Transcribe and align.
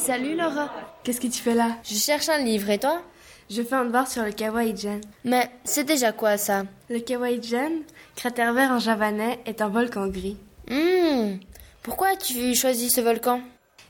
salut 0.00 0.34
Laura. 0.34 0.70
Qu'est-ce 1.04 1.20
que 1.20 1.26
tu 1.26 1.42
fais 1.42 1.54
là? 1.54 1.76
Je 1.84 1.94
cherche 1.94 2.28
un 2.30 2.38
livre 2.38 2.70
et 2.70 2.78
toi? 2.78 3.02
Je 3.50 3.62
fais 3.62 3.74
un 3.74 3.84
devoir 3.84 4.08
sur 4.08 4.22
le 4.24 4.32
Kawaii-jen. 4.32 5.00
Mais 5.24 5.50
c'est 5.64 5.84
déjà 5.84 6.12
quoi 6.12 6.38
ça? 6.38 6.62
Le 6.88 7.00
Kawaii-jen, 7.00 7.82
cratère 8.16 8.54
vert 8.54 8.70
en 8.70 8.78
javanais, 8.78 9.40
est 9.44 9.60
un 9.60 9.68
volcan 9.68 10.06
gris. 10.06 10.38
Hmm. 10.70 11.36
Pourquoi 11.82 12.08
as-tu 12.08 12.54
choisi 12.54 12.88
ce 12.88 13.00
volcan? 13.00 13.42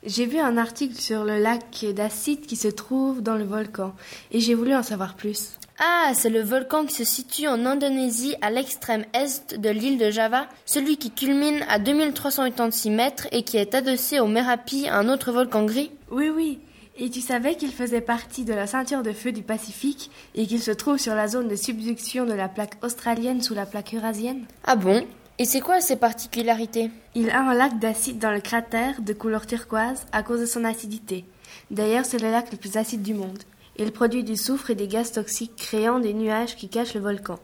J'ai 0.05 0.25
vu 0.25 0.39
un 0.39 0.57
article 0.57 0.95
sur 0.95 1.25
le 1.25 1.39
lac 1.39 1.85
d'acide 1.95 2.47
qui 2.47 2.57
se 2.57 2.69
trouve 2.69 3.23
dans 3.23 3.37
le 3.37 3.45
volcan 3.45 3.93
et 4.33 4.41
j'ai 4.41 4.55
voulu 4.55 4.75
en 4.75 4.83
savoir 4.83 5.15
plus. 5.15 5.59
Ah, 5.79 6.13
c'est 6.15 6.31
le 6.31 6.41
volcan 6.41 6.87
qui 6.87 6.95
se 6.95 7.05
situe 7.05 7.47
en 7.47 7.67
Indonésie 7.67 8.35
à 8.41 8.51
l'extrême 8.51 9.05
est 9.13 9.59
de 9.59 9.69
l'île 9.69 9.99
de 9.99 10.11
Java, 10.11 10.47
celui 10.65 10.97
qui 10.97 11.11
culmine 11.11 11.65
à 11.69 11.79
2386 11.79 12.91
mètres 12.91 13.29
et 13.31 13.43
qui 13.43 13.59
est 13.59 13.75
adossé 13.75 14.21
au 14.21 14.27
Merapi, 14.27 14.89
un 14.89 15.11
autre 15.11 15.33
volcan 15.33 15.67
gris 15.67 15.91
Oui, 16.11 16.31
oui. 16.35 16.61
Et 16.99 17.11
tu 17.11 17.21
savais 17.21 17.55
qu'il 17.55 17.73
faisait 17.73 18.01
partie 18.01 18.45
de 18.45 18.55
la 18.55 18.67
ceinture 18.67 19.03
de 19.03 19.13
feu 19.13 19.33
du 19.33 19.43
Pacifique 19.43 20.11
et 20.35 20.47
qu'il 20.47 20.61
se 20.63 20.71
trouve 20.71 20.99
sur 20.99 21.15
la 21.15 21.29
zone 21.29 21.49
de 21.49 21.57
subduction 21.57 22.25
de 22.25 22.35
la 22.35 22.49
plaque 22.49 22.83
australienne 22.83 23.43
sous 23.43 23.55
la 23.55 23.67
plaque 23.67 23.95
eurasienne? 23.95 24.47
Ah 24.65 24.77
bon? 24.77 25.07
Et 25.41 25.47
c'est 25.47 25.63
quoi 25.63 25.81
ses 25.81 25.97
particularités? 25.97 26.91
Il 27.15 27.31
a 27.31 27.41
un 27.41 27.55
lac 27.55 27.79
d'acide 27.79 28.19
dans 28.19 28.31
le 28.31 28.43
cratère 28.43 29.01
de 29.01 29.15
couleur 29.15 29.47
turquoise 29.47 30.05
à 30.13 30.23
cause 30.23 30.41
de 30.41 30.45
son 30.45 30.65
acidité. 30.65 31.25
D'ailleurs, 31.71 32.05
c'est 32.05 32.21
le 32.21 32.31
lac 32.31 32.53
le 32.53 32.59
plus 32.59 32.77
acide 32.77 33.01
du 33.01 33.15
monde. 33.15 33.43
Il 33.79 33.91
produit 33.91 34.23
du 34.23 34.37
soufre 34.37 34.69
et 34.69 34.75
des 34.75 34.87
gaz 34.87 35.13
toxiques 35.13 35.57
créant 35.57 35.99
des 35.99 36.13
nuages 36.13 36.57
qui 36.57 36.69
cachent 36.69 36.93
le 36.93 37.01
volcan. 37.01 37.39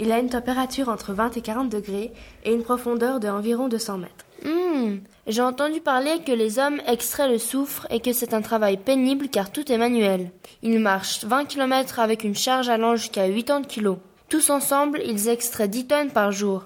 Il 0.00 0.12
a 0.12 0.18
une 0.18 0.30
température 0.30 0.88
entre 0.88 1.12
20 1.12 1.36
et 1.36 1.42
40 1.42 1.68
degrés 1.68 2.14
et 2.46 2.54
une 2.54 2.62
profondeur 2.62 3.20
de 3.20 3.28
environ 3.28 3.68
200 3.68 3.98
mètres. 3.98 4.24
Hmm. 4.46 5.00
J'ai 5.26 5.42
entendu 5.42 5.82
parler 5.82 6.22
que 6.24 6.32
les 6.32 6.58
hommes 6.58 6.80
extraient 6.86 7.30
le 7.30 7.36
soufre 7.36 7.86
et 7.90 8.00
que 8.00 8.14
c'est 8.14 8.32
un 8.32 8.40
travail 8.40 8.78
pénible 8.78 9.28
car 9.28 9.52
tout 9.52 9.70
est 9.70 9.76
manuel. 9.76 10.30
Ils 10.62 10.78
marchent 10.78 11.26
20 11.26 11.44
km 11.44 12.00
avec 12.00 12.24
une 12.24 12.34
charge 12.34 12.70
allant 12.70 12.96
jusqu'à 12.96 13.28
80 13.28 13.64
kg. 13.64 13.96
Tous 14.30 14.48
ensemble, 14.48 15.02
ils 15.04 15.28
extraient 15.28 15.68
10 15.68 15.86
tonnes 15.88 16.10
par 16.12 16.32
jour. 16.32 16.64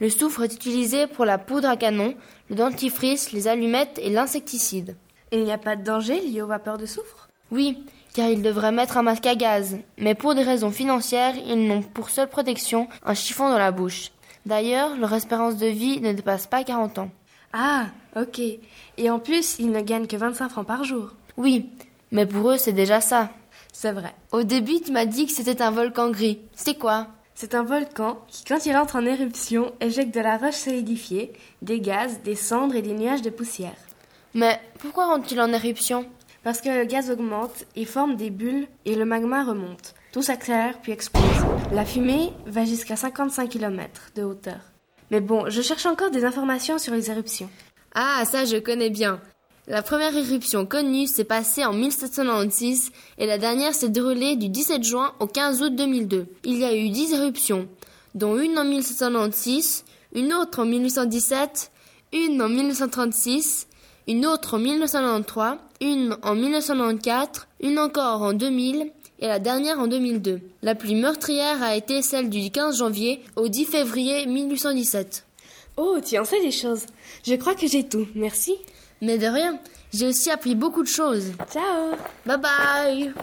Le 0.00 0.10
soufre 0.10 0.42
est 0.42 0.54
utilisé 0.54 1.06
pour 1.06 1.24
la 1.24 1.38
poudre 1.38 1.68
à 1.68 1.76
canon, 1.76 2.14
le 2.50 2.56
dentifrice, 2.56 3.32
les 3.32 3.48
allumettes 3.48 3.98
et 4.02 4.10
l'insecticide. 4.10 4.96
Et 5.30 5.38
il 5.38 5.44
n'y 5.44 5.52
a 5.52 5.58
pas 5.58 5.76
de 5.76 5.82
danger 5.82 6.20
lié 6.20 6.42
aux 6.42 6.46
vapeurs 6.46 6.78
de 6.78 6.86
soufre? 6.86 7.28
Oui, 7.50 7.78
car 8.14 8.28
ils 8.28 8.42
devraient 8.42 8.72
mettre 8.72 8.96
un 8.96 9.02
masque 9.02 9.26
à 9.26 9.34
gaz. 9.34 9.78
Mais 9.98 10.14
pour 10.14 10.34
des 10.34 10.42
raisons 10.42 10.70
financières, 10.70 11.34
ils 11.36 11.66
n'ont 11.66 11.82
pour 11.82 12.10
seule 12.10 12.28
protection 12.28 12.88
un 13.04 13.14
chiffon 13.14 13.48
dans 13.48 13.58
la 13.58 13.72
bouche. 13.72 14.10
D'ailleurs, 14.44 14.96
leur 14.96 15.12
espérance 15.12 15.56
de 15.56 15.66
vie 15.66 16.00
ne 16.00 16.12
dépasse 16.12 16.46
pas 16.46 16.62
40 16.62 16.98
ans. 16.98 17.10
Ah, 17.52 17.86
ok. 18.16 18.40
Et 18.98 19.10
en 19.10 19.18
plus, 19.18 19.56
ils 19.58 19.70
ne 19.70 19.80
gagnent 19.80 20.06
que 20.06 20.16
25 20.16 20.50
francs 20.50 20.66
par 20.66 20.84
jour. 20.84 21.12
Oui, 21.36 21.70
mais 22.10 22.26
pour 22.26 22.50
eux, 22.50 22.58
c'est 22.58 22.72
déjà 22.72 23.00
ça. 23.00 23.30
C'est 23.72 23.92
vrai. 23.92 24.14
Au 24.32 24.42
début, 24.42 24.80
tu 24.80 24.92
m'as 24.92 25.06
dit 25.06 25.26
que 25.26 25.32
c'était 25.32 25.62
un 25.62 25.70
volcan 25.70 26.10
gris. 26.10 26.38
C'est 26.54 26.78
quoi? 26.78 27.08
C'est 27.38 27.54
un 27.54 27.64
volcan 27.64 28.18
qui, 28.28 28.44
quand 28.44 28.64
il 28.64 28.74
entre 28.78 28.96
en 28.96 29.04
éruption, 29.04 29.74
éjecte 29.82 30.14
de 30.14 30.20
la 30.20 30.38
roche 30.38 30.54
solidifiée, 30.54 31.34
des 31.60 31.80
gaz, 31.80 32.20
des 32.24 32.34
cendres 32.34 32.74
et 32.76 32.80
des 32.80 32.94
nuages 32.94 33.20
de 33.20 33.28
poussière. 33.28 33.76
Mais 34.32 34.58
pourquoi 34.78 35.08
rentre-t-il 35.08 35.42
en 35.42 35.52
éruption? 35.52 36.06
Parce 36.42 36.62
que 36.62 36.70
le 36.70 36.86
gaz 36.86 37.10
augmente 37.10 37.66
et 37.76 37.84
forme 37.84 38.16
des 38.16 38.30
bulles 38.30 38.66
et 38.86 38.94
le 38.94 39.04
magma 39.04 39.44
remonte. 39.44 39.94
Tout 40.12 40.22
s'accélère 40.22 40.80
puis 40.80 40.92
explose. 40.92 41.22
La 41.72 41.84
fumée 41.84 42.32
va 42.46 42.64
jusqu'à 42.64 42.96
55 42.96 43.50
km 43.50 44.12
de 44.14 44.22
hauteur. 44.22 44.60
Mais 45.10 45.20
bon, 45.20 45.50
je 45.50 45.60
cherche 45.60 45.84
encore 45.84 46.10
des 46.10 46.24
informations 46.24 46.78
sur 46.78 46.94
les 46.94 47.10
éruptions. 47.10 47.50
Ah, 47.94 48.22
ça 48.24 48.46
je 48.46 48.56
connais 48.56 48.88
bien. 48.88 49.20
La 49.68 49.82
première 49.82 50.16
éruption 50.16 50.64
connue 50.64 51.08
s'est 51.08 51.24
passée 51.24 51.64
en 51.64 51.72
1796 51.72 52.92
et 53.18 53.26
la 53.26 53.36
dernière 53.36 53.74
s'est 53.74 53.88
déroulée 53.88 54.36
du 54.36 54.48
17 54.48 54.84
juin 54.84 55.12
au 55.18 55.26
15 55.26 55.60
août 55.60 55.74
2002. 55.74 56.28
Il 56.44 56.58
y 56.58 56.64
a 56.64 56.72
eu 56.72 56.88
10 56.88 57.14
éruptions, 57.14 57.66
dont 58.14 58.38
une 58.38 58.56
en 58.60 58.64
1796, 58.64 59.84
une 60.14 60.32
autre 60.32 60.60
en 60.60 60.66
1817, 60.66 61.72
une 62.12 62.40
en 62.40 62.48
1936, 62.48 63.66
une 64.06 64.24
autre 64.26 64.54
en 64.54 64.58
1993, 64.60 65.58
une 65.80 66.16
en 66.22 66.36
1994, 66.36 67.48
une 67.60 67.80
encore 67.80 68.22
en 68.22 68.34
2000 68.34 68.92
et 69.18 69.26
la 69.26 69.40
dernière 69.40 69.80
en 69.80 69.88
2002. 69.88 70.42
La 70.62 70.76
plus 70.76 70.94
meurtrière 70.94 71.60
a 71.64 71.74
été 71.74 72.02
celle 72.02 72.30
du 72.30 72.52
15 72.52 72.78
janvier 72.78 73.20
au 73.34 73.48
10 73.48 73.64
février 73.64 74.26
1817. 74.26 75.25
Oh, 75.76 75.98
tu 76.04 76.18
en 76.18 76.24
sais 76.24 76.40
des 76.40 76.52
choses. 76.52 76.86
Je 77.26 77.34
crois 77.34 77.54
que 77.54 77.66
j'ai 77.66 77.86
tout. 77.86 78.06
Merci. 78.14 78.56
Mais 79.02 79.18
de 79.18 79.26
rien, 79.26 79.60
j'ai 79.92 80.06
aussi 80.06 80.30
appris 80.30 80.54
beaucoup 80.54 80.82
de 80.82 80.88
choses. 80.88 81.32
Ciao 81.52 81.92
Bye 82.24 82.40
bye 82.40 83.14